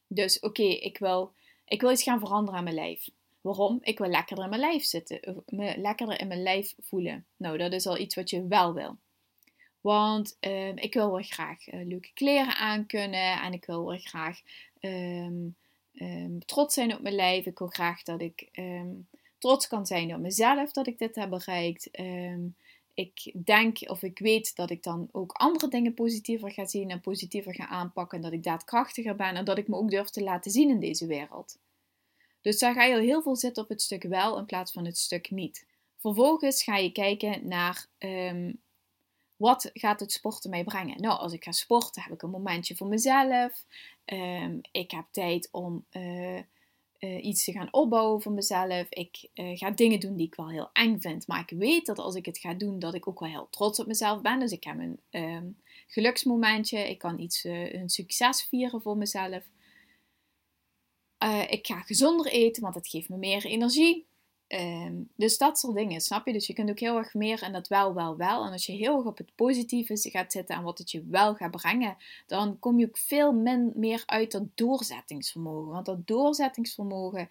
[0.07, 1.33] Dus oké, ik, wil,
[1.65, 3.09] ik wil iets gaan veranderen aan mijn lijf.
[3.41, 3.79] Waarom?
[3.83, 5.43] Ik wil lekkerder in mijn lijf zitten.
[5.47, 7.27] Me lekkerder in mijn lijf voelen.
[7.37, 8.97] Nou, dat is al iets wat je wel wil.
[9.81, 13.41] Want ehm, ik wil wel graag uh, leuke kleren aankunnen.
[13.41, 14.41] En ik wil wel graag...
[14.81, 15.47] Ehm,
[15.95, 17.47] um, trots zijn op mijn lijf.
[17.47, 18.91] Ik wil graag dat ik ehm,
[19.39, 21.91] trots kan zijn op mezelf dat ik dit heb bereikt.
[21.91, 22.41] Ehm,
[22.95, 27.01] ik denk of ik weet dat ik dan ook andere dingen positiever ga zien en
[27.01, 28.21] positiever ga aanpakken.
[28.21, 31.07] Dat ik daadkrachtiger ben en dat ik me ook durf te laten zien in deze
[31.07, 31.59] wereld.
[32.41, 34.85] Dus daar ga je al heel veel zitten op het stuk wel in plaats van
[34.85, 35.67] het stuk niet.
[35.97, 37.87] Vervolgens ga je kijken naar
[39.39, 41.01] wat gaat het sporten mij brengen?
[41.01, 43.65] Nou, als ik ga sporten, heb ik een momentje voor mezelf.
[44.05, 46.37] Um, ik heb tijd om uh,
[46.99, 48.87] uh, iets te gaan opbouwen voor mezelf.
[48.89, 51.27] Ik uh, ga dingen doen die ik wel heel eng vind.
[51.27, 53.81] Maar ik weet dat als ik het ga doen, dat ik ook wel heel trots
[53.81, 54.41] op mezelf ben.
[54.41, 56.89] Dus ik heb een um, geluksmomentje.
[56.89, 59.45] Ik kan iets, een succes vieren voor mezelf.
[61.49, 64.07] Ik ga gezonder eten, want het geeft me meer energie.
[64.49, 66.33] Um, dus dat soort dingen, snap je?
[66.33, 68.45] Dus je kunt ook heel erg meer en dat wel, wel, wel.
[68.45, 71.35] En als je heel erg op het positieve gaat zitten en wat het je wel
[71.35, 73.33] gaat brengen, dan kom je ook veel
[73.75, 75.73] meer uit dat doorzettingsvermogen.
[75.73, 77.29] Want dat doorzettingsvermogen,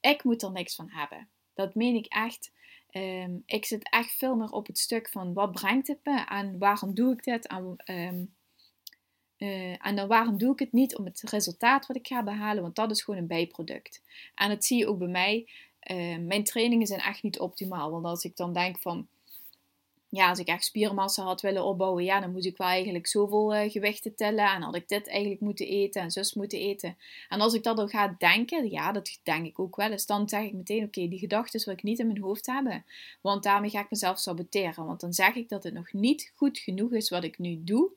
[0.00, 1.28] ik moet er niks van hebben.
[1.54, 2.52] Dat meen ik echt.
[2.90, 6.58] Um, ik zit echt veel meer op het stuk van wat brengt het me en
[6.58, 8.34] waarom doe ik dit en, um,
[9.38, 12.62] uh, en dan waarom doe ik het niet om het resultaat wat ik ga behalen,
[12.62, 14.02] want dat is gewoon een bijproduct.
[14.34, 15.48] En dat zie je ook bij mij.
[15.90, 17.90] Uh, mijn trainingen zijn echt niet optimaal.
[17.90, 19.06] Want als ik dan denk van,
[20.08, 23.54] ja, als ik echt spiermassa had willen opbouwen, ja, dan moest ik wel eigenlijk zoveel
[23.54, 24.52] uh, gewichten tellen.
[24.52, 26.96] En had ik dit eigenlijk moeten eten en zus moeten eten.
[27.28, 30.28] En als ik dat dan ga denken, ja, dat denk ik ook wel eens, dan
[30.28, 32.84] zeg ik meteen, oké, die gedachten wil ik niet in mijn hoofd hebben.
[33.20, 34.86] Want daarmee ga ik mezelf saboteren.
[34.86, 37.90] Want dan zeg ik dat het nog niet goed genoeg is wat ik nu doe.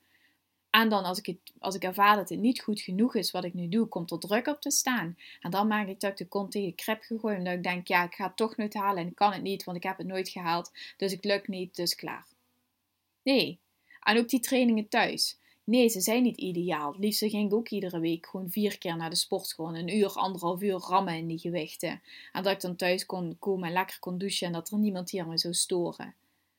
[0.71, 3.43] En dan als ik, het, als ik ervaar dat het niet goed genoeg is wat
[3.43, 5.17] ik nu doe, komt er druk op te staan.
[5.39, 7.37] En dan maak ik dat ik de kont tegen de krip gegooid.
[7.37, 9.63] Omdat ik denk, ja, ik ga het toch nooit halen en ik kan het niet,
[9.63, 10.71] want ik heb het nooit gehaald.
[10.97, 12.27] Dus ik lukt niet, dus klaar.
[13.23, 13.59] Nee.
[13.99, 15.39] En ook die trainingen thuis.
[15.63, 16.91] Nee, ze zijn niet ideaal.
[16.91, 19.75] Het liefst ging ik ook iedere week gewoon vier keer naar de sportschool.
[19.75, 22.01] Een uur, anderhalf uur rammen in die gewichten.
[22.31, 25.09] En dat ik dan thuis kon komen en lekker kon douchen en dat er niemand
[25.09, 26.15] hier me zou storen.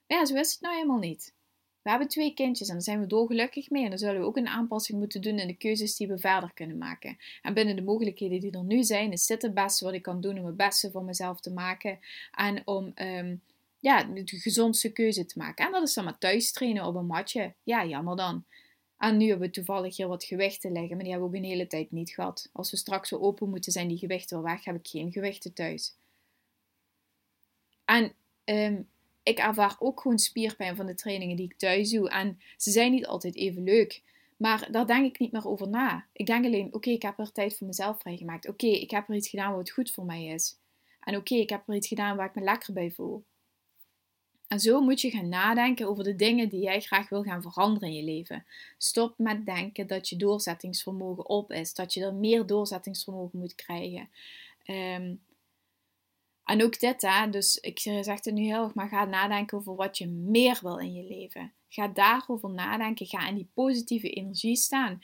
[0.06, 1.34] Maar ja, zo is het nou helemaal niet.
[1.82, 3.82] We hebben twee kindjes en daar zijn we dolgelukkig mee.
[3.82, 6.52] En dan zullen we ook een aanpassing moeten doen in de keuzes die we verder
[6.54, 7.18] kunnen maken.
[7.42, 10.20] En binnen de mogelijkheden die er nu zijn, is dit het beste wat ik kan
[10.20, 11.98] doen om het beste voor mezelf te maken.
[12.32, 13.42] En om um,
[13.80, 15.66] ja, de gezondste keuze te maken.
[15.66, 17.54] En dat is dan maar thuis trainen op een matje.
[17.62, 18.44] Ja, jammer dan.
[18.98, 21.50] En nu hebben we toevallig hier wat gewichten liggen, maar die hebben we ook een
[21.50, 22.48] hele tijd niet gehad.
[22.52, 25.52] Als we straks weer open moeten zijn, die gewichten wel weg, heb ik geen gewichten
[25.52, 25.94] thuis.
[27.84, 28.12] En
[28.44, 28.88] um,
[29.22, 32.10] ik ervaar ook gewoon spierpijn van de trainingen die ik thuis doe.
[32.10, 34.02] En ze zijn niet altijd even leuk.
[34.36, 36.06] Maar daar denk ik niet meer over na.
[36.12, 38.48] Ik denk alleen, oké, ik heb er tijd voor mezelf vrijgemaakt.
[38.48, 40.56] Oké, ik heb er iets gedaan wat goed voor mij is.
[41.00, 43.24] En oké, ik heb er iets gedaan waar ik me lekker bij voel.
[44.48, 47.88] En zo moet je gaan nadenken over de dingen die jij graag wil gaan veranderen
[47.88, 48.44] in je leven.
[48.78, 54.08] Stop met denken dat je doorzettingsvermogen op is, dat je er meer doorzettingsvermogen moet krijgen.
[54.66, 55.20] Um,
[56.44, 59.74] en ook dit, hè, dus ik zeg het nu heel erg, maar ga nadenken over
[59.74, 61.52] wat je meer wil in je leven.
[61.68, 65.00] Ga daarover nadenken, ga in die positieve energie staan.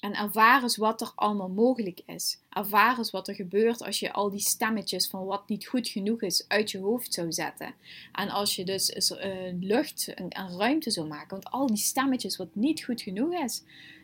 [0.00, 2.38] En ervaar eens wat er allemaal mogelijk is.
[2.48, 6.22] Ervaar eens wat er gebeurt als je al die stemmetjes van wat niet goed genoeg
[6.22, 7.74] is uit je hoofd zou zetten.
[8.12, 11.28] En als je dus uh, lucht en ruimte zou maken.
[11.28, 13.62] Want al die stemmetjes wat niet goed genoeg is,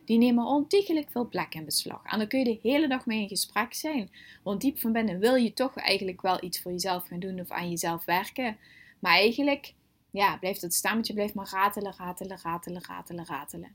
[0.09, 2.03] die nemen ontiegelijk veel plek in beslag.
[2.05, 4.11] En dan kun je de hele dag mee in gesprek zijn.
[4.43, 7.51] Want diep van binnen wil je toch eigenlijk wel iets voor jezelf gaan doen of
[7.51, 8.57] aan jezelf werken.
[8.99, 9.75] Maar eigenlijk,
[10.11, 13.75] ja, blijft het stemmetje blijft maar ratelen, ratelen, ratelen, ratelen, ratelen.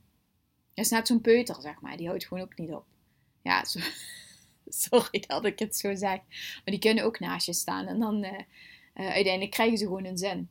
[0.73, 1.97] Dat is net zo'n peuter, zeg maar.
[1.97, 2.85] Die houdt gewoon ook niet op.
[3.41, 3.79] Ja, zo,
[4.87, 6.19] sorry dat ik het zo zeg.
[6.29, 7.85] Maar die kunnen ook naast je staan.
[7.87, 10.49] En dan uh, uh, uiteindelijk krijgen ze gewoon een zin.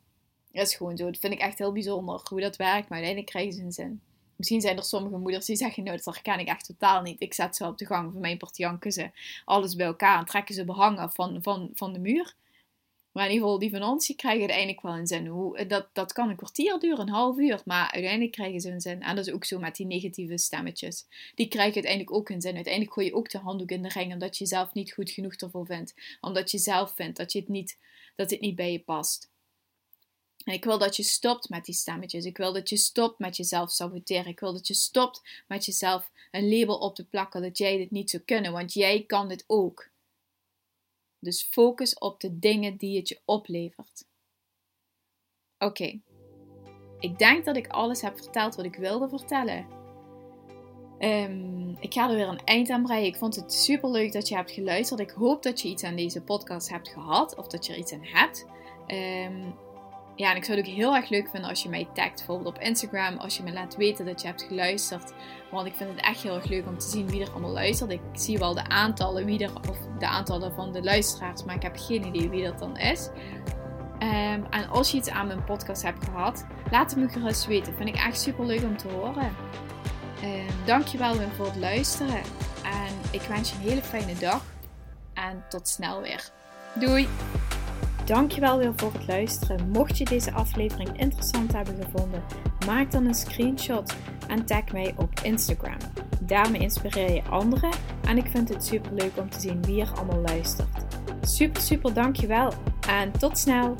[0.51, 1.05] Dat is gewoon zo.
[1.05, 2.89] Dat vind ik echt heel bijzonder hoe dat werkt.
[2.89, 4.01] Maar uiteindelijk krijgen ze een zin.
[4.35, 7.21] Misschien zijn er sommige moeders die zeggen, nou dat herken ik echt totaal niet.
[7.21, 9.09] Ik zet ze op de gang van mijn partij, ze
[9.45, 12.35] alles bij elkaar en trekken ze behangen van, van, van de muur.
[13.13, 15.27] Maar in ieder geval, die van ons, die krijgen uiteindelijk wel een zin.
[15.27, 18.81] Hoe, dat, dat kan een kwartier duren, een half uur, maar uiteindelijk krijgen ze een
[18.81, 19.01] zin.
[19.01, 21.05] En dat is ook zo met die negatieve stemmetjes.
[21.35, 22.55] Die krijgen uiteindelijk ook een zin.
[22.55, 25.33] Uiteindelijk gooi je ook de handdoek in de ring, omdat je jezelf niet goed genoeg
[25.33, 25.93] ervoor vindt.
[26.21, 27.77] Omdat je zelf vindt dat, je het niet,
[28.15, 29.31] dat het niet bij je past.
[30.43, 32.25] En ik wil dat je stopt met die stemmetjes.
[32.25, 34.25] Ik wil dat je stopt met jezelf saboteren.
[34.25, 37.91] Ik wil dat je stopt met jezelf een label op te plakken dat jij dit
[37.91, 39.89] niet zou kunnen, want jij kan dit ook.
[41.19, 44.05] Dus focus op de dingen die het je oplevert.
[45.57, 46.01] Oké.
[46.99, 49.67] Ik denk dat ik alles heb verteld wat ik wilde vertellen.
[50.99, 53.05] Um, ik ga er weer een eind aan breien.
[53.05, 54.99] Ik vond het super leuk dat je hebt geluisterd.
[54.99, 57.93] Ik hoop dat je iets aan deze podcast hebt gehad of dat je er iets
[57.93, 58.45] aan hebt.
[58.87, 59.55] Um,
[60.15, 62.55] ja, en ik zou het ook heel erg leuk vinden als je mij tagt, bijvoorbeeld
[62.55, 65.13] op Instagram, als je me laat weten dat je hebt geluisterd.
[65.51, 67.91] Want ik vind het echt heel erg leuk om te zien wie er allemaal luistert.
[67.91, 71.61] Ik zie wel de aantallen, wie er, of de aantallen van de luisteraars, maar ik
[71.61, 73.09] heb geen idee wie dat dan is.
[73.99, 77.75] Um, en als je iets aan mijn podcast hebt gehad, laat het me gerust weten.
[77.75, 79.35] Vind ik echt super leuk om te horen.
[80.23, 82.21] Um, dankjewel weer voor het luisteren.
[82.63, 84.43] En ik wens je een hele fijne dag.
[85.13, 86.29] En tot snel weer.
[86.73, 87.07] Doei!
[88.05, 89.69] Dankjewel weer voor het luisteren.
[89.69, 92.23] Mocht je deze aflevering interessant hebben gevonden,
[92.65, 93.95] maak dan een screenshot
[94.27, 95.77] en tag mij op Instagram.
[96.21, 97.71] Daarmee inspireer je anderen
[98.07, 100.85] en ik vind het super leuk om te zien wie er allemaal luistert.
[101.21, 102.53] Super, super dankjewel
[102.87, 103.75] en tot snel!